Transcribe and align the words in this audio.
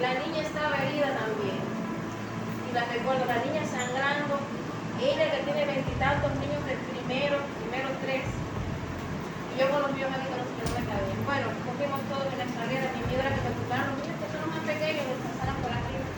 la 0.00 0.14
niña. 0.14 0.42
Estaba 0.42 0.76
herida 0.82 1.12
también. 1.12 1.60
Y 1.60 2.70
la 2.72 2.84
recuerdo, 2.88 3.24
la 3.28 3.44
niña 3.44 3.62
sangrando, 3.68 4.40
ella 4.96 5.26
que 5.30 5.40
tiene 5.44 5.62
veintitantos 5.68 6.32
niños 6.40 6.64
del 6.64 6.80
primero, 6.88 7.36
primero 7.60 7.88
tres, 8.00 8.24
y 8.24 9.54
yo 9.60 9.68
con 9.68 9.84
los 9.84 9.92
míos 9.92 10.08
médicos 10.08 10.40
no 10.40 10.44
sé 10.48 10.52
qué 10.56 10.64
no 10.64 10.72
me 10.72 10.82
cabían. 10.88 11.20
Bueno, 11.28 11.46
cogimos 11.68 12.00
todo 12.08 12.24
en 12.24 12.38
la 12.40 12.46
escalera, 12.48 12.88
mi 12.96 13.02
miedo 13.04 13.20
era 13.20 13.36
que 13.36 13.44
me 13.44 13.52
ocuparan 13.52 13.86
los 13.92 13.98
niños 14.00 14.16
que 14.16 14.28
son 14.32 14.40
los 14.40 14.50
más 14.56 14.64
pequeños, 14.64 15.04
los 15.04 15.20
pasaran 15.28 15.56
por 15.60 15.72
arriba. 15.76 16.08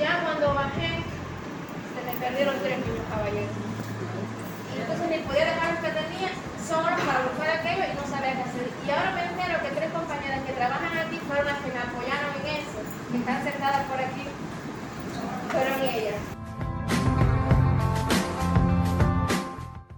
Ya 0.00 0.12
cuando 0.24 0.46
bajé, 0.56 0.90
se 1.04 2.00
me 2.00 2.14
perdieron 2.16 2.56
tres 2.64 2.76
niños 2.80 3.06
caballeros. 3.12 3.56
Y 3.60 4.74
entonces 4.80 5.06
ni 5.12 5.18
podía 5.28 5.44
dejar 5.44 5.68
los 5.76 5.80
que 5.84 5.92
tenía 5.92 6.30
solo 6.64 6.96
para 7.04 7.20
buscar 7.28 7.48
aquello 7.60 7.84
y 7.84 7.94
no 8.00 8.04
sabía 8.08 8.32
qué 8.40 8.44
hacer. 8.48 8.66
Y 8.66 8.88
ahora 8.88 9.10
me 9.12 9.22
entero 9.28 9.60
que 9.60 9.76
tres 9.76 9.90
compañeras 9.92 10.40
que 10.48 10.56
trabajan 10.56 10.94
aquí 10.96 11.20
fueron 11.28 11.44
las 11.44 11.60
que 11.60 11.70
me 11.74 11.80
apoyaron 11.84 12.32
en 12.40 12.46
eso, 12.64 12.80
por 13.60 14.00
aquí, 14.00 14.24
fueron 15.50 15.82
ellas. 15.82 16.14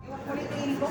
Digo, 0.02 0.16
policlínico, 0.26 0.88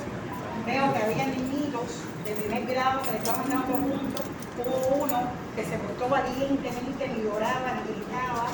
veo 0.65 0.93
que 0.93 1.03
había 1.03 1.27
niñitos 1.27 1.99
de 2.23 2.31
primer 2.31 2.65
grado 2.67 3.01
que 3.01 3.11
le 3.11 3.17
estaban 3.17 3.49
dando 3.49 3.73
juntos. 3.73 4.25
Hubo 4.57 5.03
uno 5.03 5.19
que 5.53 5.65
se 5.65 5.77
portó 5.79 6.07
valientemente, 6.07 7.07
ni 7.09 7.23
lloraba, 7.23 7.73
ni 7.75 7.93
gritaba. 7.93 8.47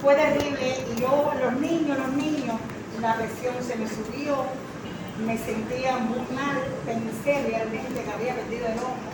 Fue 0.00 0.14
terrible 0.14 0.76
y 0.96 1.00
yo, 1.00 1.32
los 1.42 1.52
niños, 1.60 1.98
los 1.98 2.12
niños, 2.12 2.56
la 3.02 3.16
presión 3.16 3.54
se 3.60 3.76
me 3.76 3.86
subió, 3.86 4.46
me 5.26 5.36
sentía 5.36 5.98
muy 5.98 6.20
mal, 6.34 6.62
pensé 6.86 7.42
realmente 7.48 8.02
que 8.02 8.10
había 8.10 8.34
perdido 8.34 8.66
el 8.66 8.78
ojo, 8.78 9.13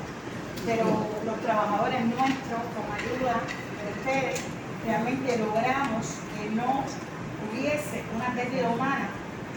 pero 0.67 0.85
los 1.25 1.41
trabajadores 1.41 2.01
nuestros, 2.07 2.61
con 2.75 2.87
ayuda 2.93 3.41
de 3.81 3.99
ustedes, 3.99 4.41
realmente 4.85 5.39
logramos 5.39 6.19
que 6.37 6.51
no 6.51 6.85
hubiese 7.51 8.03
una 8.15 8.35
pérdida 8.35 8.69
humana, 8.71 9.09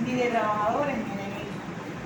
ni 0.06 0.14
de 0.14 0.30
trabajadores 0.30 0.96
ni 0.98 1.16
de. 1.18 1.23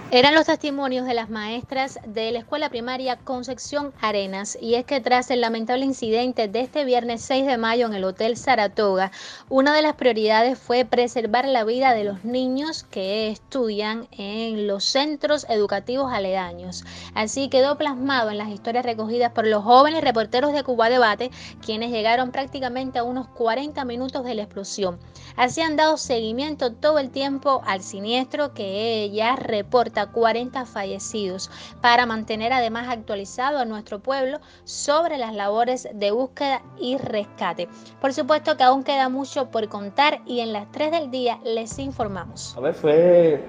Eran 0.10 0.36
los 0.36 0.46
testimonios 0.46 1.06
de 1.06 1.14
las 1.14 1.30
maestras 1.30 2.00
de 2.08 2.32
la 2.32 2.40
escuela 2.40 2.70
primaria 2.70 3.18
Concepción 3.18 3.92
Arenas 4.00 4.58
y 4.62 4.76
es 4.76 4.86
que 4.86 5.02
tras 5.02 5.30
el 5.32 5.42
lamentable 5.42 5.84
incidente 5.84 6.48
de 6.48 6.62
este 6.62 6.86
viernes 6.86 7.22
6 7.24 7.46
de 7.46 7.58
mayo 7.58 7.88
en 7.88 7.94
el 7.94 8.06
Hotel 8.06 8.38
Saratoga, 8.38 9.12
una 9.50 9.74
de 9.74 9.82
las 9.82 9.96
prioridades 9.96 10.58
fue 10.58 10.86
preservar 10.86 11.46
la 11.46 11.66
vida 11.66 11.94
de 11.94 12.06
los 12.06 12.24
niños 12.24 12.86
que 12.90 13.30
estudian 13.30 14.08
en 14.12 14.66
los 14.66 14.86
centros 14.86 15.46
educativos 15.50 16.10
aledaños. 16.14 16.86
Así 17.14 17.50
quedó 17.50 17.78
plasmado 17.78 18.32
en 18.32 18.38
las 18.38 18.48
historias 18.48 18.86
recogidas 18.86 19.34
por 19.34 19.46
los 19.46 19.66
jóvenes 19.66 20.06
reporteros 20.06 20.54
de 20.54 20.64
Cuba 20.64 20.88
Debate, 20.88 21.32
quienes 21.66 21.92
llegaron 21.92 22.32
prácticamente 22.32 22.98
a 22.98 23.04
unos 23.04 23.28
40 23.28 23.84
minutos 23.84 24.24
de 24.24 24.36
la 24.36 24.44
explosión. 24.44 25.00
Así 25.36 25.60
han 25.60 25.76
dado 25.76 25.98
seguimiento 25.98 26.72
todo 26.72 26.98
el 26.98 27.10
tiempo 27.10 27.62
al 27.66 27.84
siniestro 27.84 28.54
que 28.54 29.12
ya 29.12 29.36
reporta 29.36 29.97
40 30.06 30.66
fallecidos 30.66 31.50
para 31.82 32.06
mantener 32.06 32.54
además 32.54 32.88
actualizado 32.88 33.58
a 33.58 33.66
nuestro 33.66 34.00
pueblo 34.00 34.40
sobre 34.64 35.18
las 35.18 35.34
labores 35.34 35.90
de 35.92 36.12
búsqueda 36.12 36.62
y 36.80 36.98
rescate. 36.98 37.68
Por 38.00 38.14
supuesto 38.14 38.56
que 38.56 38.64
aún 38.64 38.84
queda 38.84 39.10
mucho 39.10 39.50
por 39.50 39.68
contar 39.68 40.22
y 40.26 40.42
en 40.42 40.54
las 40.54 40.72
3 40.72 40.92
del 40.92 41.12
día 41.12 41.40
les 41.44 41.80
informamos. 41.80 42.56
A 42.56 42.62
ver, 42.62 42.74
fue 42.76 43.44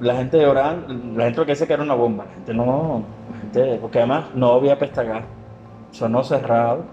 la 0.00 0.16
gente 0.16 0.40
llorando, 0.40 0.92
la 1.16 1.24
gente 1.24 1.44
que 1.44 1.52
dice 1.52 1.66
que 1.66 1.72
era 1.74 1.82
una 1.82 1.94
bomba, 1.94 2.24
la 2.24 2.32
gente 2.32 2.54
no, 2.54 3.04
gente, 3.40 3.78
porque 3.80 3.98
además 3.98 4.24
no 4.34 4.52
había 4.52 4.78
pestagar, 4.78 5.24
sonó 5.92 6.24
cerrado 6.24 6.84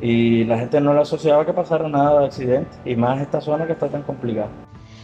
y 0.00 0.44
la 0.44 0.58
gente 0.58 0.80
no 0.80 0.92
le 0.92 1.00
asociaba 1.00 1.46
que 1.46 1.52
pasara 1.52 1.88
nada 1.88 2.20
de 2.20 2.26
accidente 2.26 2.76
y 2.84 2.94
más 2.96 3.20
esta 3.20 3.40
zona 3.40 3.66
que 3.66 3.72
está 3.72 3.88
tan 3.88 4.02
complicada. 4.02 4.48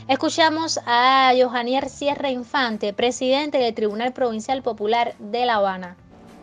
Escuchamos 0.09 0.81
a 0.87 1.33
Johanier 1.41 1.89
Sierra 1.89 2.31
Infante, 2.31 2.93
presidente 2.93 3.59
del 3.59 3.75
Tribunal 3.75 4.13
Provincial 4.13 4.63
Popular 4.63 5.15
de 5.19 5.47
La 5.47 5.57
Habana. 5.57 5.97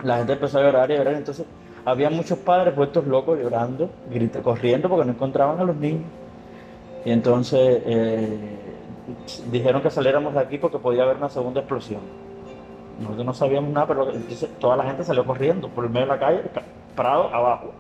La 0.04 0.18
gente 0.18 0.34
empezó 0.34 0.60
a 0.60 0.64
llorar 0.64 0.90
y 0.92 0.96
llorar, 0.98 1.14
entonces 1.16 1.46
había 1.86 2.10
muchos 2.10 2.40
padres 2.40 2.74
puestos 2.74 3.06
locos 3.06 3.38
llorando, 3.40 3.90
grita- 4.10 4.42
corriendo 4.42 4.88
porque 4.90 5.06
no 5.06 5.12
encontraban 5.12 5.60
a 5.60 5.64
los 5.64 5.76
niños. 5.76 6.06
Y 7.06 7.12
entonces 7.12 7.82
eh, 7.86 8.58
dijeron 9.52 9.82
que 9.82 9.90
saliéramos 9.90 10.34
de 10.34 10.40
aquí 10.40 10.58
porque 10.58 10.78
podía 10.80 11.04
haber 11.04 11.18
una 11.18 11.30
segunda 11.30 11.60
explosión. 11.60 12.02
Nosotros 13.00 13.26
no 13.26 13.34
sabíamos 13.34 13.72
nada, 13.72 13.88
pero 13.88 14.12
entonces 14.12 14.50
toda 14.60 14.76
la 14.78 14.84
gente 14.86 15.04
salió 15.04 15.26
corriendo 15.26 15.70
por 15.70 15.86
el 15.86 15.90
medio 15.92 16.06
de 16.08 16.14
la 16.14 16.20
calle, 16.20 16.42
ca- 16.54 16.64
Prado 16.96 17.34
abajo, 17.34 17.72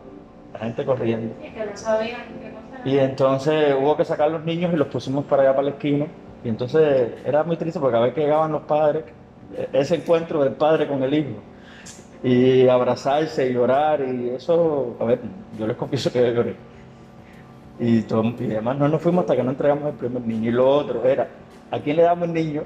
la 0.53 0.59
gente 0.59 0.85
corriendo. 0.85 1.33
Y 1.45 1.49
que 1.51 1.65
no 1.65 1.75
sabían 1.75 2.21
qué. 2.39 2.53
Y 2.83 2.97
entonces 2.97 3.75
hubo 3.77 3.97
que 3.97 4.05
sacar 4.05 4.31
los 4.31 4.43
niños 4.45 4.73
y 4.73 4.77
los 4.77 4.87
pusimos 4.87 5.25
para 5.25 5.43
allá, 5.43 5.51
para 5.55 5.63
la 5.65 5.71
esquina. 5.71 6.07
Y 6.43 6.49
entonces 6.49 7.13
era 7.25 7.43
muy 7.43 7.57
triste 7.57 7.79
porque 7.79 7.97
a 7.97 7.99
ver 8.01 8.13
que 8.13 8.21
llegaban 8.21 8.51
los 8.51 8.63
padres, 8.63 9.05
e- 9.53 9.69
ese 9.73 9.95
encuentro 9.95 10.43
del 10.43 10.53
padre 10.55 10.87
con 10.87 11.03
el 11.03 11.13
hijo, 11.13 11.43
y 12.23 12.67
abrazarse 12.67 13.49
y 13.49 13.53
llorar, 13.53 14.01
y 14.01 14.29
eso, 14.29 14.97
a 14.99 15.05
ver, 15.05 15.21
yo 15.57 15.67
les 15.67 15.77
confieso 15.77 16.11
que 16.11 16.19
yo 16.21 16.31
lloré. 16.33 16.55
Y, 17.79 18.03
todo- 18.03 18.23
y 18.39 18.51
además 18.51 18.77
no 18.77 18.87
nos 18.89 19.01
fuimos 19.01 19.21
hasta 19.23 19.35
que 19.35 19.43
no 19.43 19.51
entregamos 19.51 19.89
el 19.89 19.95
primer 19.95 20.21
niño. 20.25 20.49
Y 20.49 20.53
lo 20.53 20.69
otro 20.69 21.03
era, 21.05 21.29
¿a 21.71 21.79
quién 21.79 21.95
le 21.97 22.03
damos 22.03 22.27
el 22.27 22.33
niño? 22.33 22.63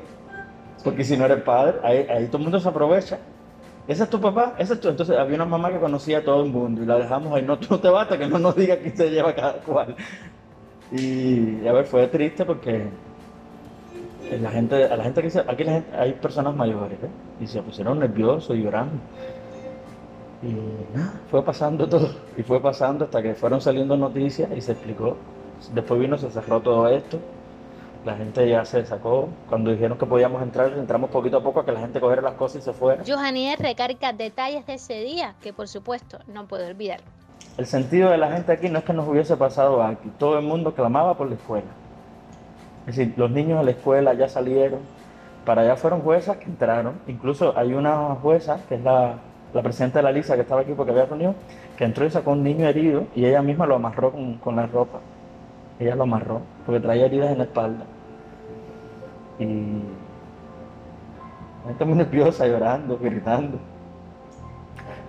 Porque 0.84 1.04
si 1.04 1.18
no 1.18 1.26
eres 1.26 1.44
padre, 1.44 1.80
ahí, 1.84 2.08
ahí 2.10 2.28
todo 2.28 2.38
el 2.38 2.44
mundo 2.44 2.60
se 2.60 2.70
aprovecha. 2.70 3.20
¿Ese 3.88 4.04
es 4.04 4.10
tu 4.10 4.20
papá? 4.20 4.56
¿Ese 4.58 4.74
es 4.76 4.80
tu? 4.80 4.90
Entonces 4.90 5.18
había 5.18 5.36
una 5.36 5.46
mamá 5.46 5.70
que 5.72 5.80
conocía 5.80 6.20
a 6.20 6.24
todo 6.24 6.44
el 6.44 6.52
mundo 6.52 6.84
y 6.84 6.86
la 6.86 6.98
dejamos 6.98 7.36
ahí. 7.36 7.42
No, 7.44 7.58
tú 7.60 7.68
no 7.72 7.80
te 7.80 7.90
basta 7.90 8.18
que 8.18 8.28
no 8.28 8.40
nos 8.40 8.56
diga 8.56 8.78
quién 8.78 8.96
se 8.96 9.10
lleva 9.10 9.36
cada 9.36 9.56
cual. 9.56 9.96
Y 10.92 11.68
a 11.68 11.74
ver, 11.74 11.86
fue 11.86 12.08
triste 12.08 12.46
porque 12.46 12.88
la 14.40 14.52
gente, 14.52 14.86
a 14.86 14.96
la 14.96 15.04
gente 15.04 15.22
que 15.22 15.30
se, 15.30 15.40
aquí 15.40 15.64
la 15.64 15.74
gente, 15.74 15.98
hay 15.98 16.14
personas 16.14 16.56
mayores 16.56 16.98
¿eh? 17.04 17.10
y 17.42 17.48
se 17.48 17.62
pusieron 17.62 18.00
nerviosos 18.00 18.56
y 18.56 18.62
llorando. 18.62 18.96
Y 20.42 20.96
nada, 20.96 21.14
fue 21.30 21.44
pasando 21.44 21.88
todo. 21.88 22.10
Y 22.38 22.44
fue 22.44 22.62
pasando 22.62 23.06
hasta 23.06 23.22
que 23.22 23.34
fueron 23.34 23.62
saliendo 23.62 23.98
noticias 23.98 24.50
y 24.56 24.62
se 24.62 24.74
explicó. 24.74 25.18
Después 25.74 26.00
vino, 26.00 26.18
se 26.18 26.30
cerró 26.30 26.62
todo 26.62 26.88
esto. 26.90 27.20
La 28.06 28.16
gente 28.16 28.48
ya 28.50 28.66
se 28.66 28.86
sacó. 28.86 29.30
Cuando 29.48 29.72
dijeron 29.72 29.98
que 29.98 30.06
podíamos 30.06 30.42
entrar, 30.42 30.74
entramos 30.74 31.10
poquito 31.10 31.38
a 31.38 31.44
poco 31.44 31.62
a 31.62 31.66
que 31.66 31.72
la 31.72 31.80
gente 31.80 32.02
cogiera 32.02 32.22
las 32.22 32.34
cosas 32.34 32.62
y 32.62 32.66
se 32.66 32.74
fuera. 32.74 33.04
Johanier 33.08 33.58
recarga 33.60 34.12
detalles 34.12 34.66
de 34.66 34.74
ese 34.74 34.96
día 34.96 35.36
que 35.42 35.54
por 35.54 35.68
supuesto 35.68 36.20
no 36.28 36.46
puedo 36.46 36.68
olvidar. 36.68 37.00
El 37.58 37.66
sentido 37.66 38.10
de 38.10 38.18
la 38.18 38.32
gente 38.32 38.52
aquí 38.52 38.68
no 38.68 38.80
es 38.80 38.86
que 38.86 38.94
nos 38.94 39.08
hubiese 39.08 39.38
pasado 39.38 39.82
aquí. 39.82 40.12
Todo 40.18 40.38
el 40.38 40.46
mundo 40.46 40.74
clamaba 40.74 41.16
por 41.16 41.30
la 41.30 41.36
escuela. 41.36 41.68
Es 42.88 42.98
decir, 42.98 43.14
los 43.16 43.32
niños 43.32 43.60
de 43.60 43.66
la 43.66 43.72
escuela 43.72 44.14
ya 44.14 44.28
salieron. 44.28 44.80
Para 45.46 45.62
allá 45.62 45.76
fueron 45.78 46.02
juezas 46.02 46.38
que 46.38 46.46
entraron. 46.46 47.00
Incluso 47.08 47.58
hay 47.58 47.74
una 47.74 48.16
jueza, 48.16 48.60
que 48.68 48.76
es 48.76 48.84
la, 48.84 49.16
la 49.54 49.62
presidenta 49.62 50.00
de 50.00 50.04
la 50.04 50.12
Lisa, 50.12 50.36
que 50.36 50.42
estaba 50.42 50.62
aquí 50.62 50.74
porque 50.74 50.92
había 50.92 51.06
reunión, 51.06 51.36
que 51.78 51.86
entró 51.86 52.06
y 52.06 52.10
sacó 52.10 52.32
un 52.32 52.44
niño 52.44 52.68
herido 52.68 53.06
y 53.16 53.26
ella 53.26 53.42
misma 53.42 53.66
lo 53.66 53.76
amarró 53.76 54.12
con, 54.12 54.38
con 54.40 54.56
la 54.56 54.66
ropa. 54.66 55.00
Ella 55.80 55.96
lo 55.96 56.04
amarró 56.04 56.42
porque 56.66 56.80
traía 56.80 57.06
heridas 57.06 57.32
en 57.32 57.38
la 57.40 57.44
espalda. 57.46 57.86
Y 59.40 59.46
gente 61.68 61.86
muy 61.86 61.96
nerviosa, 61.96 62.48
llorando, 62.48 62.98
gritando. 62.98 63.58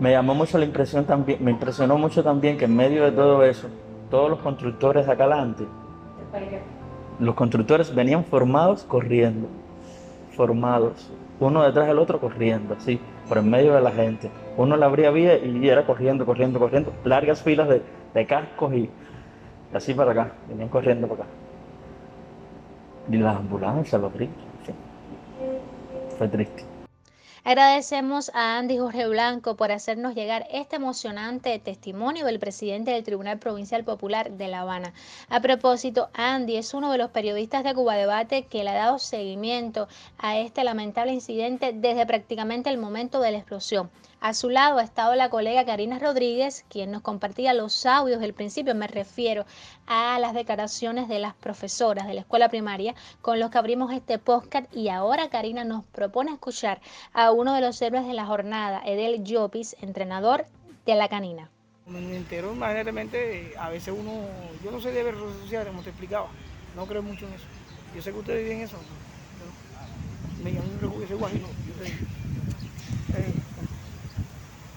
Me 0.00 0.12
llamó 0.12 0.34
mucho 0.34 0.58
la 0.58 0.64
impresión 0.64 1.04
también, 1.04 1.42
me 1.44 1.52
impresionó 1.52 1.96
mucho 1.98 2.22
también 2.24 2.58
que 2.58 2.64
en 2.64 2.74
medio 2.74 3.04
de 3.04 3.12
todo 3.12 3.44
eso, 3.44 3.68
todos 4.10 4.28
los 4.28 4.40
constructores 4.40 5.08
acá 5.08 5.24
adelante, 5.24 5.64
los 7.20 7.34
constructores 7.36 7.94
venían 7.94 8.24
formados 8.24 8.82
corriendo, 8.82 9.46
formados, 10.36 11.12
uno 11.38 11.62
detrás 11.62 11.86
del 11.86 11.98
otro 11.98 12.20
corriendo, 12.20 12.74
así. 12.74 12.98
por 13.28 13.38
en 13.38 13.50
medio 13.50 13.74
de 13.74 13.80
la 13.80 13.92
gente. 13.92 14.30
Uno 14.56 14.76
le 14.76 14.84
abría 14.84 15.10
vía 15.10 15.38
y 15.38 15.68
era 15.68 15.86
corriendo, 15.86 16.26
corriendo, 16.26 16.58
corriendo. 16.58 16.92
Largas 17.04 17.42
filas 17.42 17.68
de 17.68 18.26
cascos 18.26 18.74
y 18.74 18.90
así 19.78 19.94
para 19.94 20.12
acá. 20.12 20.32
Venían 20.48 20.68
corriendo 20.68 21.08
para 21.08 21.24
acá. 21.24 21.32
Y 23.10 23.16
las 23.16 23.36
ambulancias, 23.36 24.00
los 24.00 24.12
gritos. 24.12 24.42
sí. 24.66 24.72
Fue 26.16 26.28
triste. 26.28 26.64
Agradecemos 27.46 28.30
a 28.32 28.56
Andy 28.56 28.78
Jorge 28.78 29.06
Blanco 29.06 29.54
por 29.54 29.70
hacernos 29.70 30.14
llegar 30.14 30.46
este 30.50 30.76
emocionante 30.76 31.58
testimonio 31.58 32.24
del 32.24 32.38
presidente 32.38 32.92
del 32.92 33.04
Tribunal 33.04 33.38
Provincial 33.38 33.84
Popular 33.84 34.30
de 34.30 34.48
La 34.48 34.60
Habana. 34.60 34.94
A 35.28 35.40
propósito, 35.40 36.08
Andy 36.14 36.56
es 36.56 36.72
uno 36.72 36.90
de 36.90 36.96
los 36.96 37.10
periodistas 37.10 37.62
de 37.62 37.74
Cuba 37.74 37.96
Debate 37.96 38.44
que 38.44 38.64
le 38.64 38.70
ha 38.70 38.74
dado 38.74 38.98
seguimiento 38.98 39.88
a 40.16 40.38
este 40.38 40.64
lamentable 40.64 41.12
incidente 41.12 41.72
desde 41.74 42.06
prácticamente 42.06 42.70
el 42.70 42.78
momento 42.78 43.20
de 43.20 43.32
la 43.32 43.38
explosión. 43.38 43.90
A 44.24 44.32
su 44.32 44.48
lado 44.48 44.78
ha 44.78 44.82
estado 44.82 45.14
la 45.16 45.28
colega 45.28 45.66
Karina 45.66 45.98
Rodríguez, 45.98 46.64
quien 46.70 46.90
nos 46.90 47.02
compartía 47.02 47.52
los 47.52 47.84
audios 47.84 48.20
del 48.20 48.32
principio, 48.32 48.74
me 48.74 48.86
refiero 48.86 49.44
a 49.86 50.18
las 50.18 50.32
declaraciones 50.32 51.08
de 51.08 51.18
las 51.18 51.34
profesoras 51.34 52.06
de 52.06 52.14
la 52.14 52.22
escuela 52.22 52.48
primaria 52.48 52.94
con 53.20 53.38
los 53.38 53.50
que 53.50 53.58
abrimos 53.58 53.92
este 53.92 54.18
podcast 54.18 54.74
y 54.74 54.88
ahora 54.88 55.28
Karina 55.28 55.64
nos 55.64 55.84
propone 55.84 56.32
escuchar 56.32 56.80
a 57.12 57.32
uno 57.32 57.52
de 57.52 57.60
los 57.60 57.82
héroes 57.82 58.06
de 58.06 58.14
la 58.14 58.24
jornada, 58.24 58.80
Edel 58.86 59.24
Llopis, 59.24 59.76
entrenador 59.82 60.46
de 60.86 60.94
la 60.94 61.08
canina. 61.10 61.50
Me 61.86 62.16
entero 62.16 62.54
inmediatamente, 62.54 63.52
a 63.58 63.68
veces 63.68 63.94
uno, 63.94 64.10
yo 64.64 64.70
no 64.70 64.80
sé 64.80 64.90
de 64.90 65.02
redes 65.02 65.36
sociales, 65.42 65.68
como 65.68 65.82
te 65.82 65.90
explicaba, 65.90 66.28
no 66.74 66.86
creo 66.86 67.02
mucho 67.02 67.26
en 67.26 67.34
eso. 67.34 67.44
Yo 67.94 68.00
sé 68.00 68.10
que 68.10 68.20
ustedes 68.20 68.42
viven 68.42 68.62
eso, 68.62 68.78
pero 69.38 70.42
me 70.42 70.50
llaman 70.50 70.70
un 70.82 71.08
soy 71.08 71.16
guajiro, 71.18 71.46
yo 71.46 71.84
sé. 71.84 72.23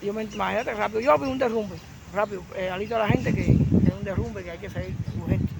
Eh, 0.07 0.09
yo 0.09 0.13
me 0.13 0.23
imagínate 0.23 0.73
rápido, 0.73 1.01
yo 1.01 1.17
vi 1.17 1.29
un 1.29 1.37
derrumbe, 1.37 1.75
rápido, 2.13 2.41
eh, 2.55 2.69
alito 2.69 2.95
a 2.95 2.99
la 2.99 3.09
gente 3.09 3.33
que 3.33 3.41
es 3.41 3.49
un 3.49 4.03
derrumbe 4.03 4.41
que 4.41 4.51
hay 4.51 4.57
que 4.57 4.69
salir 4.69 4.95
urgente. 5.21 5.51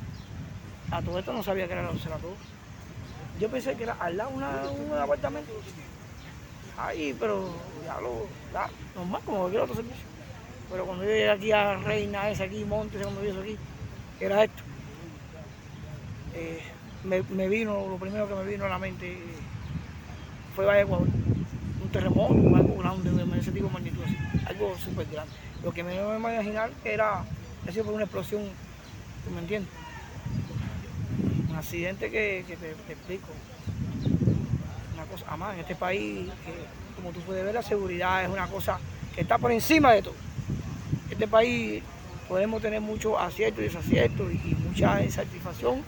A 0.90 1.02
todo 1.02 1.20
esto 1.20 1.34
no 1.34 1.44
sabía 1.44 1.68
que 1.68 1.74
era 1.74 1.84
la 1.84 1.90
observatorio. 1.90 2.38
Yo 3.42 3.50
pensé 3.50 3.76
que 3.76 3.84
era 3.84 3.98
al 4.00 4.16
lado 4.16 4.30
una, 4.30 4.50
un 4.70 4.98
apartamento. 4.98 5.52
Ahí, 6.78 7.14
pero 7.20 7.50
ya 7.86 8.00
lo, 8.00 8.26
ya, 8.54 8.70
normal, 8.96 9.22
como 9.26 9.40
cualquier 9.40 9.64
otro 9.64 9.76
servicio. 9.76 10.06
Pero 10.72 10.86
cuando 10.86 11.04
yo 11.04 11.10
llegué 11.10 11.30
aquí 11.30 11.52
a 11.52 11.76
Reina, 11.76 12.30
ese 12.30 12.44
aquí, 12.44 12.64
Montes, 12.64 13.02
cuando 13.02 13.22
vi 13.22 13.28
eso 13.30 13.42
aquí, 13.42 13.58
era 14.22 14.46
esto. 14.46 14.64
Eh, 16.36 16.62
me, 17.04 17.22
me 17.24 17.50
vino, 17.50 17.86
lo 17.90 17.98
primero 17.98 18.30
que 18.30 18.36
me 18.36 18.46
vino 18.46 18.66
a 18.66 18.70
la 18.70 18.80
mente 18.80 19.18
fue 20.56 20.66
Valle 20.66 20.82
Ecuador. 20.84 21.08
Un 21.08 21.90
terremoto, 21.92 22.34
grande 22.88 23.12
de 23.12 23.26
magnitud 23.70 24.04
algo 24.48 24.78
súper 24.78 25.08
grande. 25.12 25.34
Lo 25.64 25.72
que 25.72 25.84
me 25.84 25.96
iba 25.96 26.14
a 26.14 26.18
imaginar 26.18 26.72
era, 26.84 27.24
sido 27.72 27.86
por 27.86 27.94
una 27.94 28.04
explosión, 28.04 28.44
¿tú 29.24 29.32
me 29.32 29.42
entiendes? 29.42 29.72
Un 31.50 31.56
accidente 31.56 32.10
que, 32.10 32.46
te, 32.48 32.94
explico. 32.94 33.28
Una 34.94 35.06
cosa, 35.06 35.26
además, 35.28 35.56
en 35.56 35.60
este 35.62 35.76
país, 35.76 36.30
que, 36.46 36.96
como 36.96 37.12
tú 37.12 37.20
puedes 37.22 37.44
ver, 37.44 37.54
la 37.54 37.64
seguridad 37.64 38.24
es 38.24 38.30
una 38.30 38.48
cosa 38.48 38.80
que 39.14 39.22
está 39.22 39.38
por 39.38 39.52
encima 39.52 39.94
de 39.94 40.04
todo. 40.04 40.16
Este 41.10 41.28
país 41.28 41.84
podemos 42.28 42.62
tener 42.62 42.82
muchos 42.82 43.20
aciertos 43.20 43.62
y 43.62 43.64
desaciertos 43.64 44.32
y, 44.32 44.36
y 44.36 44.56
mucha 44.56 45.04
insatisfacción 45.04 45.82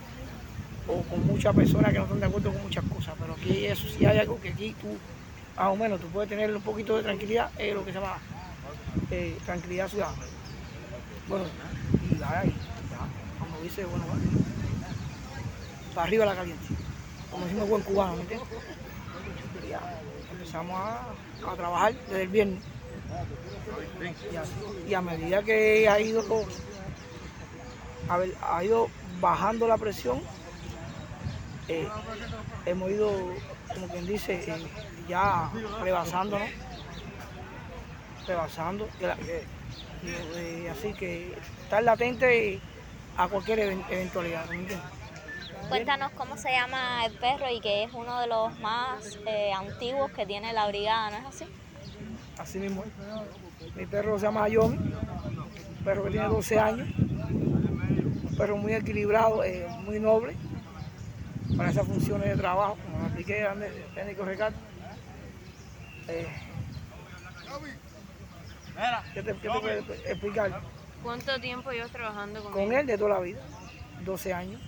o 0.87 1.01
con 1.03 1.25
muchas 1.27 1.55
personas 1.55 1.91
que 1.91 1.99
no 1.99 2.05
están 2.05 2.19
de 2.19 2.25
acuerdo 2.25 2.51
con 2.51 2.63
muchas 2.63 2.83
cosas, 2.85 3.13
pero 3.19 3.33
aquí 3.33 3.65
eso 3.65 3.87
sí 3.87 4.05
hay 4.05 4.17
algo 4.17 4.39
que 4.41 4.49
aquí 4.49 4.75
tú, 4.81 4.87
más 5.59 5.67
o 5.67 5.75
menos, 5.75 6.00
tú 6.00 6.07
puedes 6.07 6.29
tener 6.29 6.56
un 6.56 6.61
poquito 6.61 6.95
de 6.95 7.03
tranquilidad, 7.03 7.51
es 7.57 7.75
lo 7.75 7.83
que 7.83 7.91
se 7.91 8.00
llama 8.00 8.17
eh, 9.11 9.38
tranquilidad 9.45 9.89
ciudadana. 9.89 10.23
Bueno, 11.27 11.45
y 12.09 12.23
ahí, 12.23 12.56
como 13.38 13.59
dice, 13.61 13.83
bueno, 13.83 14.06
para 15.94 16.07
arriba 16.07 16.25
la 16.25 16.35
caliente, 16.35 16.65
como 17.29 17.44
decimos 17.44 17.67
buen 17.67 17.81
cubano, 17.83 18.15
¿me 18.15 18.21
entiendes? 18.21 18.47
Ya, 19.69 20.00
empezamos 20.31 20.79
a, 20.79 21.56
trabajar 21.57 21.94
desde 22.07 22.23
el 22.23 22.29
viernes. 22.29 22.63
Y 24.31 24.35
a, 24.38 24.44
y 24.88 24.94
a 24.94 25.01
medida 25.01 25.44
que 25.44 25.89
ha 25.89 26.00
ido, 26.00 26.23
a 28.07 28.17
ver, 28.17 28.33
ha 28.41 28.63
ido 28.63 28.88
bajando 29.19 29.67
la 29.67 29.77
presión, 29.77 30.21
eh, 31.67 31.88
hemos 32.65 32.89
ido, 32.91 33.11
como 33.74 33.88
quien 33.88 34.06
dice, 34.07 34.33
eh, 34.48 34.68
ya 35.07 35.50
rebasando, 38.27 38.88
y 39.00 39.04
la- 39.04 39.18
eh, 39.27 39.44
y, 40.63 40.68
así 40.68 40.94
que 40.94 41.33
estar 41.63 41.83
latente 41.83 42.60
a 43.18 43.27
cualquier 43.27 43.60
even- 43.60 43.83
eventualidad. 43.89 44.45
Cuéntanos 45.68 46.12
cómo 46.13 46.38
se 46.38 46.51
llama 46.51 47.06
el 47.06 47.13
perro 47.13 47.50
y 47.51 47.60
que 47.60 47.83
es 47.83 47.94
uno 47.94 48.19
de 48.21 48.27
los 48.27 48.57
más 48.60 49.18
eh, 49.25 49.51
antiguos 49.54 50.12
que 50.12 50.25
tiene 50.25 50.54
la 50.54 50.68
brigada, 50.68 51.12
¿no 51.12 51.18
es 51.18 51.36
así? 51.36 51.45
Así 52.38 52.57
mismo. 52.60 52.83
Mi 53.75 53.86
perro 53.86 54.18
se 54.18 54.25
llama 54.25 54.48
Yomi, 54.48 54.77
un 54.77 55.83
perro 55.83 56.04
que 56.06 56.12
tiene 56.12 56.27
12 56.27 56.57
años, 56.60 56.88
un 56.98 58.36
perro 58.38 58.57
muy 58.57 58.74
equilibrado, 58.74 59.44
eh, 59.44 59.68
muy 59.83 60.00
noble 60.00 60.36
para 61.57 61.69
esas 61.69 61.85
funciones 61.87 62.29
de 62.29 62.35
trabajo, 62.35 62.77
como 62.85 62.99
me 62.99 63.05
expliqué 63.05 63.45
antes, 63.45 63.71
técnico 63.93 64.25
recato. 64.25 64.55
Eh, 66.07 66.27
¿Qué 69.13 69.23
te, 69.23 69.33
qué 69.33 69.49
te 69.49 69.49
puedo 69.49 69.69
explicar? 69.69 70.61
¿Cuánto 71.03 71.39
tiempo 71.39 71.71
llevas 71.71 71.91
trabajando 71.91 72.43
con, 72.43 72.53
Con 72.53 72.73
él 72.73 72.85
de 72.85 72.97
toda 72.97 73.11
la 73.11 73.19
vida, 73.19 73.39
12 74.05 74.33
años, 74.33 74.61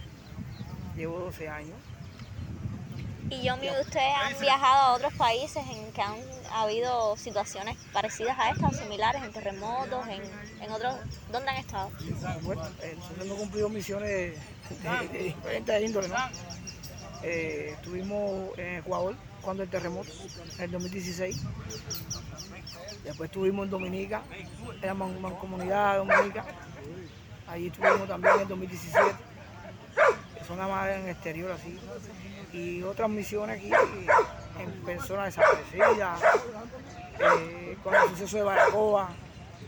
llevo 0.95 1.19
12 1.19 1.47
años. 1.49 1.77
Y 3.31 3.43
Yomi, 3.43 3.69
ustedes 3.79 4.13
han 4.23 4.37
viajado 4.41 4.81
a 4.81 4.93
otros 4.93 5.13
países 5.13 5.63
en 5.69 5.91
que 5.93 6.01
han 6.01 6.15
habido 6.53 7.15
situaciones 7.15 7.77
parecidas 7.93 8.37
a 8.37 8.49
estas 8.51 8.73
o 8.73 8.77
similares, 8.77 9.23
en 9.23 9.31
terremotos, 9.31 10.05
en, 10.07 10.21
en 10.61 10.71
otros... 10.71 10.95
¿Dónde 11.31 11.49
han 11.49 11.57
estado? 11.57 11.89
Bueno, 12.41 12.61
nosotros 12.97 13.25
hemos 13.25 13.37
cumplido 13.37 13.69
misiones 13.69 14.09
de, 14.09 14.37
de- 14.69 15.07
de 15.13 15.23
diferentes 15.23 15.83
índole, 15.83 16.07
¿no? 16.09 16.15
Eh, 17.23 17.71
estuvimos 17.75 18.57
en 18.57 18.75
Ecuador 18.79 19.15
cuando 19.41 19.63
el 19.63 19.69
terremoto, 19.69 20.11
en 20.57 20.63
el 20.65 20.71
2016. 20.71 21.41
Después 23.05 23.29
estuvimos 23.29 23.65
en 23.65 23.71
Dominica, 23.71 24.21
en 24.81 24.87
la 24.87 24.93
man- 24.93 25.21
mancomunidad 25.21 25.97
Dominica. 25.97 26.45
Allí 27.47 27.67
estuvimos 27.67 28.07
también 28.07 28.35
en 28.35 28.41
el 28.41 28.47
2017. 28.49 29.15
Son 30.51 30.69
más 30.69 30.89
en 30.89 31.03
el 31.03 31.09
exterior 31.11 31.49
así. 31.49 31.79
Y 32.51 32.83
otras 32.83 33.09
misiones 33.09 33.57
aquí 33.57 33.71
en 34.59 34.71
personas 34.83 35.33
desaparecidas, 35.33 36.21
eh, 37.19 37.77
con 37.81 37.95
el 37.95 38.09
suceso 38.09 38.35
de 38.35 38.43
Baracoa. 38.43 39.11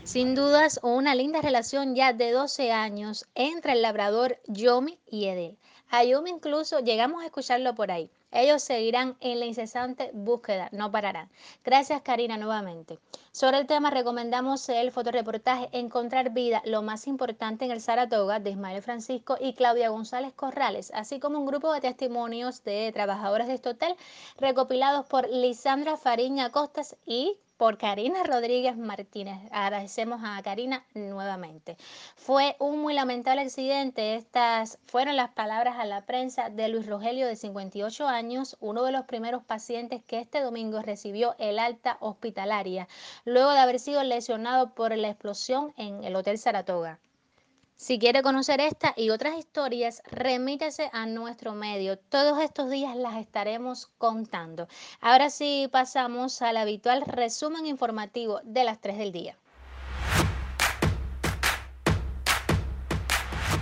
Sin 0.04 0.34
dudas, 0.34 0.78
una 0.82 1.14
linda 1.14 1.40
relación 1.40 1.94
ya 1.94 2.12
de 2.12 2.32
12 2.32 2.70
años 2.70 3.24
entre 3.34 3.72
el 3.72 3.80
labrador 3.80 4.36
Yomi 4.46 4.98
y 5.06 5.24
Edel. 5.28 5.56
A 5.88 6.04
Yomi 6.04 6.28
incluso 6.28 6.80
llegamos 6.80 7.22
a 7.22 7.26
escucharlo 7.26 7.74
por 7.74 7.90
ahí. 7.90 8.10
Ellos 8.30 8.62
seguirán 8.62 9.16
en 9.20 9.40
la 9.40 9.46
incesante 9.46 10.10
búsqueda, 10.12 10.68
no 10.70 10.90
pararán. 10.90 11.30
Gracias 11.64 12.02
Karina 12.02 12.36
nuevamente. 12.36 12.98
Sobre 13.36 13.58
el 13.58 13.66
tema 13.66 13.90
recomendamos 13.90 14.68
el 14.68 14.92
fotoreportaje 14.92 15.68
Encontrar 15.72 16.30
vida, 16.30 16.62
lo 16.66 16.82
más 16.82 17.08
importante 17.08 17.64
en 17.64 17.72
el 17.72 17.80
Saratoga 17.80 18.38
de 18.38 18.50
Ismael 18.50 18.80
Francisco 18.80 19.36
y 19.40 19.54
Claudia 19.54 19.88
González 19.88 20.32
Corrales, 20.34 20.92
así 20.94 21.18
como 21.18 21.40
un 21.40 21.46
grupo 21.46 21.72
de 21.72 21.80
testimonios 21.80 22.62
de 22.62 22.92
trabajadores 22.92 23.48
de 23.48 23.54
este 23.54 23.70
hotel 23.70 23.96
recopilados 24.38 25.06
por 25.06 25.28
Lisandra 25.28 25.96
Fariña 25.96 26.52
Costas 26.52 26.94
y 27.06 27.36
por 27.56 27.78
Karina 27.78 28.22
Rodríguez 28.24 28.76
Martínez. 28.76 29.38
Agradecemos 29.50 30.20
a 30.24 30.42
Karina 30.42 30.84
nuevamente. 30.94 31.76
Fue 32.16 32.56
un 32.58 32.80
muy 32.80 32.94
lamentable 32.94 33.42
accidente. 33.42 34.16
Estas 34.16 34.78
fueron 34.86 35.16
las 35.16 35.30
palabras 35.30 35.76
a 35.78 35.84
la 35.84 36.02
prensa 36.06 36.50
de 36.50 36.68
Luis 36.68 36.86
Rogelio, 36.86 37.26
de 37.26 37.36
58 37.36 38.06
años, 38.06 38.56
uno 38.60 38.84
de 38.84 38.92
los 38.92 39.06
primeros 39.06 39.44
pacientes 39.44 40.02
que 40.04 40.18
este 40.18 40.40
domingo 40.40 40.82
recibió 40.82 41.34
el 41.38 41.58
alta 41.58 41.96
hospitalaria, 42.00 42.88
luego 43.24 43.50
de 43.52 43.58
haber 43.58 43.78
sido 43.78 44.02
lesionado 44.02 44.74
por 44.74 44.96
la 44.96 45.08
explosión 45.08 45.72
en 45.76 46.04
el 46.04 46.16
Hotel 46.16 46.38
Saratoga. 46.38 46.98
Si 47.76 47.98
quiere 47.98 48.22
conocer 48.22 48.60
esta 48.60 48.94
y 48.96 49.10
otras 49.10 49.36
historias, 49.36 50.00
remítese 50.06 50.90
a 50.92 51.06
nuestro 51.06 51.54
medio. 51.54 51.98
Todos 51.98 52.40
estos 52.40 52.70
días 52.70 52.96
las 52.96 53.16
estaremos 53.16 53.88
contando. 53.98 54.68
Ahora 55.00 55.28
sí 55.28 55.68
pasamos 55.70 56.40
al 56.40 56.56
habitual 56.56 57.02
resumen 57.02 57.66
informativo 57.66 58.40
de 58.44 58.64
las 58.64 58.80
3 58.80 58.98
del 58.98 59.12
día. 59.12 59.38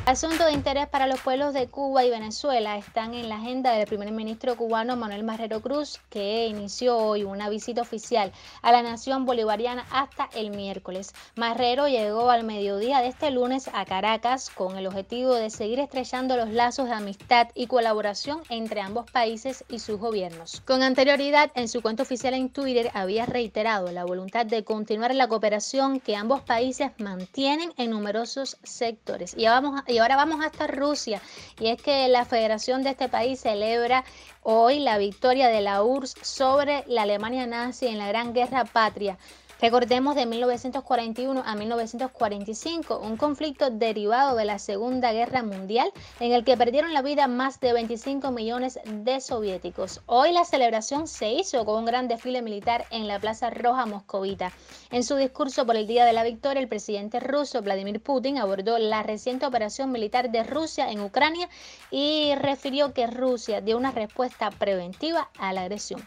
Asuntos 0.04 0.46
de 0.46 0.52
interés 0.52 0.88
para 0.88 1.06
los 1.06 1.20
pueblos 1.20 1.54
de 1.54 1.68
Cuba 1.68 2.04
y 2.04 2.10
Venezuela 2.10 2.76
están 2.76 3.14
en 3.14 3.28
la 3.28 3.36
agenda 3.36 3.70
del 3.70 3.86
primer 3.86 4.10
ministro 4.10 4.56
cubano 4.56 4.96
Manuel 4.96 5.22
Marrero 5.22 5.60
Cruz, 5.60 6.00
que 6.10 6.48
inició 6.48 6.98
hoy 6.98 7.22
una 7.22 7.48
visita 7.48 7.82
oficial 7.82 8.32
a 8.62 8.72
la 8.72 8.82
nación 8.82 9.24
bolivariana 9.26 9.86
hasta 9.92 10.28
el 10.34 10.50
miércoles. 10.50 11.14
Marrero 11.36 11.86
llegó 11.86 12.30
al 12.30 12.42
mediodía 12.42 12.98
de 12.98 13.08
este 13.08 13.30
lunes 13.30 13.70
a 13.72 13.84
Caracas 13.84 14.50
con 14.50 14.76
el 14.76 14.88
objetivo 14.88 15.34
de 15.34 15.50
seguir 15.50 15.78
estrechando 15.78 16.36
los 16.36 16.50
lazos 16.50 16.86
de 16.86 16.94
amistad 16.94 17.46
y 17.54 17.68
colaboración 17.68 18.40
entre 18.48 18.80
ambos 18.80 19.08
países 19.08 19.64
y 19.68 19.78
sus 19.78 20.00
gobiernos. 20.00 20.62
Con 20.62 20.82
anterioridad, 20.82 21.52
en 21.54 21.68
su 21.68 21.80
cuenta 21.80 22.02
oficial 22.02 22.34
en 22.34 22.48
Twitter 22.48 22.90
había 22.94 23.24
reiterado 23.24 23.92
la 23.92 24.04
voluntad 24.04 24.46
de 24.46 24.64
continuar 24.64 25.14
la 25.14 25.28
cooperación 25.28 26.00
que 26.00 26.16
ambos 26.16 26.40
países 26.40 26.90
mantienen 26.98 27.72
en 27.76 27.90
numerosos 27.90 28.56
sectores. 28.64 29.34
Y 29.38 29.46
vamos 29.46 29.80
a 29.80 29.91
y 29.92 29.98
ahora 29.98 30.16
vamos 30.16 30.44
hasta 30.44 30.66
Rusia. 30.66 31.20
Y 31.60 31.68
es 31.68 31.80
que 31.80 32.08
la 32.08 32.24
federación 32.24 32.82
de 32.82 32.90
este 32.90 33.08
país 33.08 33.40
celebra 33.40 34.04
hoy 34.42 34.80
la 34.80 34.98
victoria 34.98 35.48
de 35.48 35.60
la 35.60 35.82
URSS 35.82 36.16
sobre 36.22 36.84
la 36.86 37.02
Alemania 37.02 37.46
nazi 37.46 37.86
en 37.86 37.98
la 37.98 38.08
Gran 38.08 38.32
Guerra 38.32 38.64
Patria. 38.64 39.18
Recordemos 39.62 40.16
de 40.16 40.26
1941 40.26 41.40
a 41.46 41.54
1945, 41.54 42.98
un 42.98 43.16
conflicto 43.16 43.70
derivado 43.70 44.34
de 44.34 44.44
la 44.44 44.58
Segunda 44.58 45.12
Guerra 45.12 45.44
Mundial 45.44 45.88
en 46.18 46.32
el 46.32 46.42
que 46.42 46.56
perdieron 46.56 46.92
la 46.92 47.00
vida 47.00 47.28
más 47.28 47.60
de 47.60 47.72
25 47.72 48.32
millones 48.32 48.80
de 48.84 49.20
soviéticos. 49.20 50.00
Hoy 50.06 50.32
la 50.32 50.44
celebración 50.44 51.06
se 51.06 51.30
hizo 51.30 51.64
con 51.64 51.78
un 51.78 51.84
gran 51.84 52.08
desfile 52.08 52.42
militar 52.42 52.86
en 52.90 53.06
la 53.06 53.20
Plaza 53.20 53.50
Roja 53.50 53.86
Moscovita. 53.86 54.50
En 54.90 55.04
su 55.04 55.14
discurso 55.14 55.64
por 55.64 55.76
el 55.76 55.86
Día 55.86 56.06
de 56.06 56.12
la 56.12 56.24
Victoria, 56.24 56.60
el 56.60 56.66
presidente 56.66 57.20
ruso 57.20 57.62
Vladimir 57.62 58.02
Putin 58.02 58.38
abordó 58.38 58.78
la 58.78 59.04
reciente 59.04 59.46
operación 59.46 59.92
militar 59.92 60.32
de 60.32 60.42
Rusia 60.42 60.90
en 60.90 61.02
Ucrania 61.02 61.48
y 61.92 62.34
refirió 62.34 62.92
que 62.92 63.06
Rusia 63.06 63.60
dio 63.60 63.76
una 63.76 63.92
respuesta 63.92 64.50
preventiva 64.50 65.30
a 65.38 65.52
la 65.52 65.60
agresión. 65.60 66.04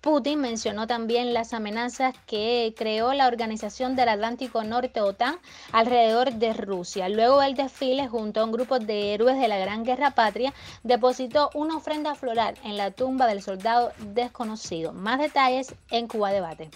Putin 0.00 0.40
mencionó 0.40 0.86
también 0.86 1.34
las 1.34 1.52
amenazas 1.52 2.14
que 2.26 2.72
creó 2.76 3.12
la 3.14 3.26
Organización 3.26 3.96
del 3.96 4.08
Atlántico 4.08 4.62
Norte 4.62 5.00
OTAN 5.00 5.38
alrededor 5.72 6.32
de 6.34 6.52
Rusia. 6.52 7.08
Luego 7.08 7.40
del 7.40 7.56
desfile, 7.56 8.06
junto 8.06 8.40
a 8.40 8.44
un 8.44 8.52
grupo 8.52 8.78
de 8.78 9.12
héroes 9.14 9.40
de 9.40 9.48
la 9.48 9.58
Gran 9.58 9.84
Guerra 9.84 10.12
Patria, 10.12 10.54
depositó 10.84 11.50
una 11.54 11.76
ofrenda 11.76 12.14
floral 12.14 12.54
en 12.62 12.76
la 12.76 12.92
tumba 12.92 13.26
del 13.26 13.42
soldado 13.42 13.92
desconocido. 13.98 14.92
Más 14.92 15.18
detalles 15.18 15.74
en 15.90 16.06
Cuba 16.06 16.30
Debate. 16.30 16.70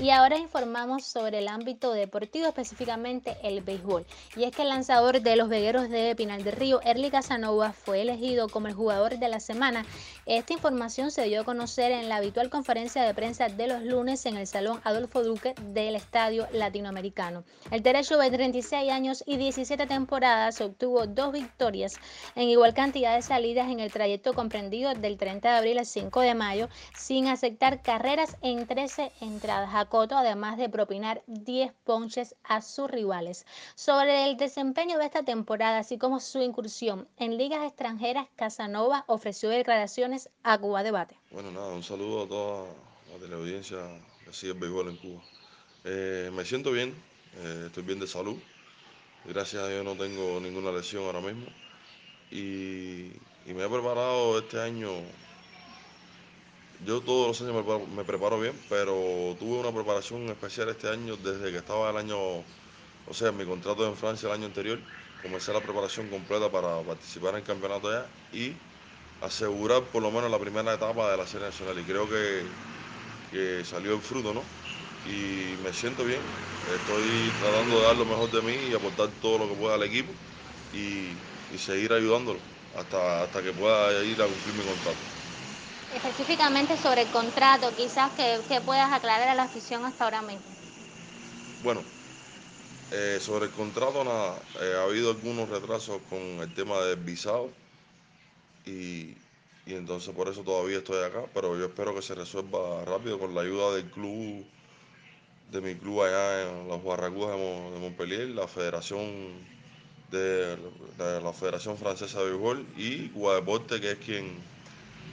Y 0.00 0.10
ahora 0.10 0.36
informamos 0.36 1.04
sobre 1.04 1.38
el 1.38 1.46
ámbito 1.46 1.92
deportivo, 1.92 2.48
específicamente 2.48 3.36
el 3.44 3.60
béisbol. 3.60 4.04
Y 4.34 4.42
es 4.42 4.50
que 4.50 4.62
el 4.62 4.68
lanzador 4.68 5.22
de 5.22 5.36
los 5.36 5.48
vegueros 5.48 5.88
de 5.88 6.16
Pinal 6.16 6.42
del 6.42 6.56
Río, 6.56 6.80
Erly 6.82 7.10
Casanova, 7.10 7.72
fue 7.72 8.02
elegido 8.02 8.48
como 8.48 8.66
el 8.66 8.74
jugador 8.74 9.18
de 9.18 9.28
la 9.28 9.38
semana. 9.38 9.86
Esta 10.26 10.52
información 10.52 11.12
se 11.12 11.22
dio 11.26 11.42
a 11.42 11.44
conocer 11.44 11.92
en 11.92 12.08
la 12.08 12.16
habitual 12.16 12.50
conferencia 12.50 13.04
de 13.04 13.14
prensa 13.14 13.48
de 13.48 13.68
los 13.68 13.82
lunes 13.82 14.26
en 14.26 14.36
el 14.36 14.48
Salón 14.48 14.80
Adolfo 14.82 15.22
Duque 15.22 15.54
del 15.68 15.94
Estadio 15.94 16.48
Latinoamericano. 16.52 17.44
El 17.70 17.82
derecho 17.82 18.18
de 18.18 18.32
36 18.32 18.90
años 18.90 19.22
y 19.26 19.36
17 19.36 19.86
temporadas 19.86 20.60
obtuvo 20.60 21.06
dos 21.06 21.32
victorias 21.32 21.94
en 22.34 22.48
igual 22.48 22.74
cantidad 22.74 23.14
de 23.14 23.22
salidas 23.22 23.70
en 23.70 23.78
el 23.78 23.92
trayecto 23.92 24.32
comprendido 24.32 24.92
del 24.92 25.16
30 25.18 25.52
de 25.52 25.56
abril 25.56 25.78
al 25.78 25.86
5 25.86 26.20
de 26.20 26.34
mayo, 26.34 26.68
sin 26.96 27.28
aceptar 27.28 27.80
carreras 27.80 28.36
en 28.42 28.66
13 28.66 29.12
entradas 29.20 29.83
Coto, 29.88 30.16
además 30.16 30.58
de 30.58 30.68
propinar 30.68 31.22
10 31.26 31.72
ponches 31.84 32.34
a 32.44 32.62
sus 32.62 32.90
rivales. 32.90 33.46
Sobre 33.74 34.24
el 34.24 34.36
desempeño 34.36 34.98
de 34.98 35.06
esta 35.06 35.22
temporada, 35.22 35.78
así 35.78 35.98
como 35.98 36.20
su 36.20 36.40
incursión 36.40 37.08
en 37.16 37.36
ligas 37.36 37.64
extranjeras, 37.64 38.26
Casanova 38.36 39.04
ofreció 39.06 39.48
declaraciones 39.50 40.30
a 40.42 40.58
Cuba 40.58 40.82
Debate. 40.82 41.16
Bueno, 41.30 41.50
nada, 41.50 41.68
un 41.68 41.82
saludo 41.82 42.24
a 42.24 42.28
toda 42.28 42.66
la 43.12 43.18
teleaudiencia 43.18 43.78
que 44.24 44.32
sigue 44.32 44.52
el 44.52 44.58
béisbol 44.58 44.88
en 44.88 44.96
Cuba. 44.96 45.22
Eh, 45.84 46.30
me 46.32 46.44
siento 46.44 46.72
bien, 46.72 46.94
eh, 47.36 47.64
estoy 47.66 47.82
bien 47.82 48.00
de 48.00 48.06
salud. 48.06 48.36
Gracias 49.24 49.62
a 49.62 49.68
Dios 49.68 49.84
no 49.84 49.94
tengo 49.94 50.40
ninguna 50.40 50.70
lesión 50.70 51.04
ahora 51.04 51.20
mismo. 51.20 51.46
Y, 52.30 53.12
y 53.46 53.54
me 53.54 53.64
he 53.64 53.68
preparado 53.68 54.38
este 54.38 54.60
año 54.60 54.90
yo 56.78 57.02
todos 57.02 57.28
los 57.28 57.42
años 57.42 57.88
me 57.88 58.04
preparo, 58.04 58.40
bien, 58.40 58.64
pero 58.68 59.36
tuve 59.38 59.58
una 59.60 59.72
preparación 59.72 60.28
especial 60.30 60.68
este 60.68 60.88
año 60.88 61.16
desde 61.16 61.50
que 61.52 61.58
estaba 61.58 61.90
el 61.90 61.96
año, 61.96 62.18
o 63.04 63.14
sea, 63.14 63.32
mi 63.32 63.44
contrato 63.46 63.86
en 63.86 63.96
Francia 63.96 64.28
el 64.28 64.34
año 64.34 64.46
anterior. 64.46 64.82
Comencé 65.18 65.52
la 65.52 65.62
preparación 65.62 66.10
completa 66.10 66.50
para 66.52 66.82
participar 66.84 67.30
en 67.30 67.36
el 67.38 67.44
campeonato 67.44 67.88
allá 67.88 68.10
y 68.30 68.62
asegurar 69.20 69.90
por 69.90 70.02
lo 70.02 70.10
menos 70.12 70.30
la 70.30 70.38
primera 70.40 70.74
etapa 70.74 71.10
de 71.10 71.16
la 71.18 71.26
serie 71.26 71.46
nacional. 71.48 71.78
Y 71.78 71.86
creo 71.86 72.08
que, 72.08 72.56
que 73.30 73.64
salió 73.64 73.94
el 73.94 74.02
fruto, 74.02 74.34
¿no? 74.34 74.50
Y 75.02 75.56
me 75.60 75.72
siento 75.72 76.04
bien. 76.04 76.34
Estoy 76.64 77.34
tratando 77.38 77.80
de 77.80 77.86
dar 77.86 77.96
lo 77.96 78.06
mejor 78.06 78.30
de 78.30 78.42
mí 78.42 78.54
y 78.68 78.74
aportar 78.74 79.12
todo 79.20 79.38
lo 79.38 79.48
que 79.48 79.56
pueda 79.56 79.74
al 79.74 79.82
equipo 79.82 80.16
y, 80.70 81.20
y 81.48 81.58
seguir 81.58 81.92
ayudándolo 81.92 82.42
hasta, 82.72 83.22
hasta 83.24 83.42
que 83.42 83.52
pueda 83.52 84.04
ir 84.04 84.22
a 84.22 84.28
cumplir 84.28 84.54
mi 84.54 84.64
contrato. 84.64 85.04
Específicamente 85.94 86.76
sobre 86.76 87.02
el 87.02 87.08
contrato, 87.08 87.70
quizás 87.76 88.10
que, 88.12 88.60
puedas 88.62 88.92
aclarar 88.92 89.28
a 89.28 89.34
la 89.34 89.44
afición 89.44 89.84
hasta 89.84 90.04
ahora 90.04 90.22
mismo. 90.22 90.42
Bueno, 91.62 91.84
eh, 92.90 93.18
sobre 93.20 93.46
el 93.46 93.52
contrato 93.52 94.02
nada, 94.02 94.42
eh, 94.60 94.74
ha 94.76 94.82
habido 94.82 95.10
algunos 95.10 95.48
retrasos 95.48 96.00
con 96.10 96.18
el 96.20 96.52
tema 96.52 96.80
del 96.80 96.96
visado 96.96 97.48
y, 98.66 99.14
y, 99.66 99.74
entonces 99.74 100.12
por 100.14 100.28
eso 100.28 100.42
todavía 100.42 100.78
estoy 100.78 101.02
acá, 101.04 101.26
pero 101.32 101.56
yo 101.56 101.66
espero 101.66 101.94
que 101.94 102.02
se 102.02 102.16
resuelva 102.16 102.84
rápido 102.84 103.20
con 103.20 103.32
la 103.32 103.42
ayuda 103.42 103.76
del 103.76 103.84
club, 103.84 104.44
de 105.52 105.60
mi 105.60 105.76
club 105.76 106.02
allá 106.02 106.42
en 106.42 106.66
los 106.66 106.82
Barracúas 106.82 107.30
de, 107.30 107.78
Montpellier, 107.78 108.28
la 108.30 108.48
Federación 108.48 109.32
de, 110.10 110.58
la 110.98 111.32
Federación 111.32 111.78
Francesa 111.78 112.18
de 112.18 112.30
Béisbol 112.30 112.66
y 112.76 113.08
Guadeporte, 113.10 113.80
que 113.80 113.92
es 113.92 113.98
quien 113.98 114.53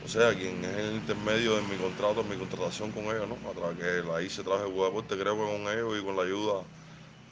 o 0.03 0.08
sea, 0.08 0.34
quien 0.34 0.63
es 0.65 0.77
el 0.77 0.96
intermedio 0.96 1.55
de 1.55 1.62
mi 1.63 1.77
contrato, 1.77 2.24
mi 2.24 2.36
contratación 2.36 2.91
con 2.91 3.03
ellos, 3.05 3.27
¿no? 3.27 3.50
A 3.50 3.53
través 3.53 3.77
que 3.77 4.08
la 4.08 4.22
hice 4.22 4.43
traje 4.43 4.63
de 4.63 4.70
creo 5.17 5.36
que 5.36 5.41
con 5.41 5.74
ellos 5.74 6.00
y 6.00 6.03
con 6.03 6.15
la 6.15 6.24
ayuda 6.24 6.63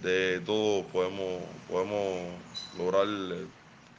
de 0.01 0.39
todos 0.45 0.85
podemos, 0.87 1.43
podemos 1.67 2.33
lograr 2.77 3.07
eh, 3.07 3.47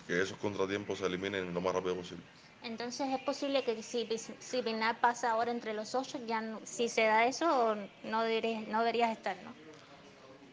que 0.07 0.23
esos 0.23 0.39
contratiempos 0.39 0.99
se 0.99 1.07
eliminen 1.07 1.53
lo 1.53 1.61
más 1.61 1.75
rápido 1.75 1.97
posible. 1.97 2.23
Entonces 2.63 3.09
es 3.09 3.21
posible 3.23 3.65
que 3.65 3.83
si, 3.83 4.07
si 4.39 4.63
pasa 5.01 5.31
ahora 5.33 5.51
entre 5.51 5.75
los 5.75 5.95
ocho, 5.95 6.19
ya 6.27 6.59
si 6.65 6.89
se 6.89 7.03
da 7.03 7.27
eso, 7.27 7.77
no 8.05 8.23
deberías, 8.23 8.69
no 8.69 8.81
deberías 8.81 9.17
estar, 9.17 9.37
¿no? 9.43 9.53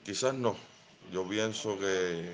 Quizás 0.04 0.34
no. 0.34 0.56
Yo 1.12 1.28
pienso 1.28 1.78
que, 1.78 2.34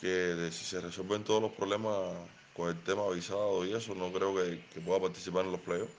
que 0.00 0.48
si 0.50 0.64
se 0.64 0.80
resuelven 0.80 1.24
todos 1.24 1.42
los 1.42 1.52
problemas 1.52 2.14
con 2.54 2.68
el 2.68 2.78
tema 2.82 3.04
avisado 3.04 3.64
y 3.64 3.74
eso, 3.74 3.94
no 3.94 4.12
creo 4.12 4.34
que, 4.34 4.80
pueda 4.80 5.00
participar 5.00 5.44
en 5.44 5.52
los 5.52 5.60
playoffs. 5.60 5.92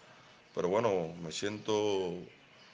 Pero 0.54 0.70
bueno, 0.70 1.14
me 1.22 1.32
siento 1.32 2.14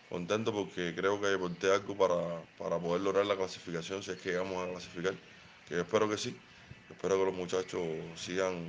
contento 0.09 0.51
porque 0.51 0.93
creo 0.95 1.21
que 1.21 1.33
aporté 1.33 1.71
algo 1.71 1.95
para, 1.95 2.41
para 2.57 2.77
poder 2.79 3.01
lograr 3.01 3.25
la 3.25 3.37
clasificación 3.37 4.03
si 4.03 4.11
es 4.11 4.17
que 4.17 4.31
llegamos 4.31 4.67
a 4.67 4.71
clasificar. 4.71 5.13
Que 5.67 5.75
yo 5.75 5.81
espero 5.81 6.09
que 6.09 6.17
sí. 6.17 6.35
Espero 6.89 7.17
que 7.17 7.25
los 7.25 7.33
muchachos 7.33 7.81
sigan, 8.15 8.67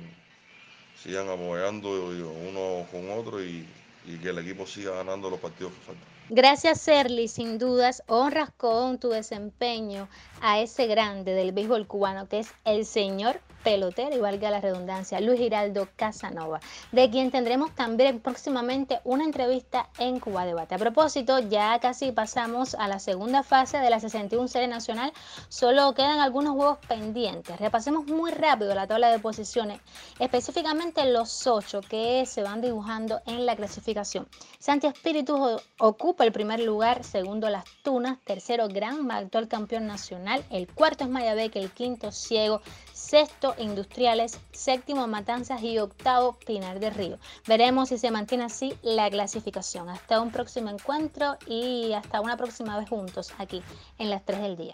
sigan 0.95 1.27
apoyando 1.27 1.89
uno 1.89 2.87
con 2.91 3.09
otro 3.11 3.43
y, 3.43 3.65
y 4.05 4.17
que 4.17 4.29
el 4.29 4.39
equipo 4.39 4.65
siga 4.65 4.95
ganando 4.95 5.29
los 5.29 5.39
partidos 5.39 5.73
que 5.73 5.79
faltan. 5.79 6.20
Gracias, 6.33 6.79
Serly. 6.79 7.27
Sin 7.27 7.57
dudas, 7.57 8.03
honras 8.07 8.51
con 8.55 8.99
tu 8.99 9.09
desempeño 9.09 10.07
a 10.41 10.61
ese 10.61 10.87
grande 10.87 11.33
del 11.33 11.51
béisbol 11.51 11.87
cubano 11.87 12.29
que 12.29 12.39
es 12.39 12.53
el 12.63 12.85
señor 12.85 13.41
pelotero 13.63 14.15
y 14.15 14.19
valga 14.19 14.49
la 14.49 14.59
redundancia, 14.59 15.19
Luis 15.19 15.39
Giraldo 15.39 15.87
Casanova, 15.95 16.59
de 16.91 17.09
quien 17.09 17.31
tendremos 17.31 17.73
también 17.75 18.19
próximamente 18.19 18.99
una 19.03 19.23
entrevista 19.23 19.89
en 19.99 20.19
Cuba 20.19 20.45
Debate. 20.45 20.75
A 20.75 20.79
propósito, 20.79 21.39
ya 21.39 21.79
casi 21.79 22.11
pasamos 22.11 22.75
a 22.75 22.87
la 22.87 22.99
segunda 22.99 23.43
fase 23.43 23.77
de 23.77 23.89
la 23.89 23.99
61 23.99 24.47
Serie 24.47 24.67
Nacional, 24.67 25.13
solo 25.49 25.93
quedan 25.93 26.19
algunos 26.19 26.55
juegos 26.55 26.79
pendientes. 26.87 27.59
Repasemos 27.59 28.07
muy 28.07 28.31
rápido 28.31 28.73
la 28.73 28.87
tabla 28.87 29.11
de 29.11 29.19
posiciones, 29.19 29.79
específicamente 30.19 31.05
los 31.11 31.45
ocho 31.45 31.81
que 31.81 32.25
se 32.25 32.41
van 32.41 32.61
dibujando 32.61 33.21
en 33.25 33.45
la 33.45 33.55
clasificación. 33.55 34.27
Santi 34.59 34.87
Espíritu 34.87 35.59
ocupa 35.79 36.20
el 36.23 36.31
primer 36.31 36.59
lugar, 36.59 37.03
segundo 37.03 37.49
Las 37.49 37.65
Tunas, 37.83 38.19
tercero 38.23 38.67
Gran, 38.67 39.09
actual 39.11 39.47
campeón 39.47 39.87
nacional, 39.87 40.43
el 40.49 40.67
cuarto 40.67 41.03
es 41.03 41.09
Mayabeque, 41.09 41.59
el 41.59 41.71
quinto 41.71 42.11
Ciego, 42.11 42.61
sexto 42.93 43.55
Industriales, 43.57 44.39
séptimo 44.51 45.07
Matanzas 45.07 45.61
y 45.63 45.79
octavo 45.79 46.37
Pinar 46.45 46.79
del 46.79 46.93
Río. 46.93 47.17
Veremos 47.47 47.89
si 47.89 47.97
se 47.97 48.11
mantiene 48.11 48.45
así 48.45 48.73
la 48.81 49.09
clasificación. 49.09 49.89
Hasta 49.89 50.21
un 50.21 50.31
próximo 50.31 50.69
encuentro 50.69 51.37
y 51.47 51.93
hasta 51.93 52.21
una 52.21 52.37
próxima 52.37 52.77
vez 52.77 52.89
juntos 52.89 53.33
aquí 53.37 53.61
en 53.97 54.09
las 54.09 54.23
3 54.25 54.41
del 54.41 54.57
día. 54.57 54.73